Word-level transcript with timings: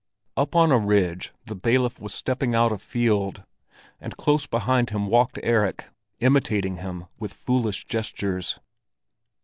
Up 0.35 0.55
on 0.55 0.71
a 0.71 0.79
ridge 0.79 1.31
the 1.45 1.53
bailiff 1.53 1.99
was 2.01 2.11
stepping 2.11 2.55
out 2.55 2.71
a 2.71 2.79
field, 2.79 3.43
and 3.99 4.17
close 4.17 4.47
behind 4.47 4.89
him 4.89 5.05
walked 5.05 5.37
Erik, 5.43 5.85
imitating 6.19 6.77
him 6.77 7.05
with 7.19 7.35
foolish 7.35 7.85
gestures. 7.85 8.57